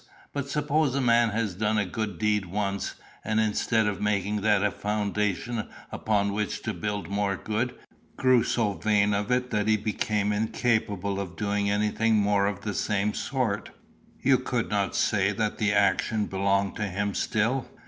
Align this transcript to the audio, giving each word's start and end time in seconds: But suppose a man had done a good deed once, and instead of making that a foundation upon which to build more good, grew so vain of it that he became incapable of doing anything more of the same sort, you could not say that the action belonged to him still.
But 0.33 0.49
suppose 0.49 0.95
a 0.95 0.99
man 0.99 1.29
had 1.29 1.59
done 1.59 1.77
a 1.77 1.85
good 1.85 2.17
deed 2.17 2.47
once, 2.47 2.95
and 3.23 3.39
instead 3.39 3.85
of 3.85 4.01
making 4.01 4.41
that 4.41 4.63
a 4.63 4.71
foundation 4.71 5.67
upon 5.91 6.33
which 6.33 6.63
to 6.63 6.73
build 6.73 7.07
more 7.07 7.35
good, 7.35 7.75
grew 8.17 8.41
so 8.43 8.73
vain 8.73 9.13
of 9.13 9.29
it 9.31 9.51
that 9.51 9.67
he 9.67 9.77
became 9.77 10.33
incapable 10.33 11.19
of 11.19 11.35
doing 11.35 11.69
anything 11.69 12.15
more 12.15 12.47
of 12.47 12.61
the 12.61 12.73
same 12.73 13.13
sort, 13.13 13.69
you 14.19 14.39
could 14.39 14.71
not 14.71 14.95
say 14.95 15.33
that 15.33 15.59
the 15.59 15.71
action 15.71 16.25
belonged 16.25 16.75
to 16.77 16.87
him 16.87 17.13
still. 17.13 17.67